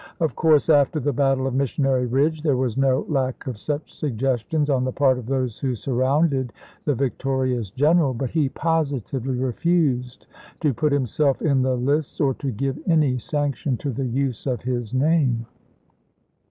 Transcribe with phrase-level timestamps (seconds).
[0.19, 4.67] Of course, after the battle of Missionary Ridge there was no lack of such suggestions
[4.67, 6.51] on the part of those who surrounded
[6.85, 10.25] the victorious general; but he positively refused
[10.61, 14.61] to put himself in the lists or to give any sanction to the use of
[14.63, 15.45] his name.